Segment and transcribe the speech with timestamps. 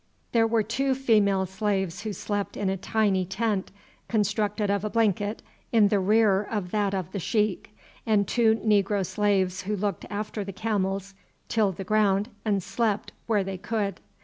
[0.31, 3.69] There were two female slaves who slept in a tiny tent
[4.07, 9.05] constructed of a blanket in the rear of that of the sheik, and two negro
[9.05, 11.13] slaves who looked after the camels,
[11.49, 13.99] tilled the ground, and slept where they could.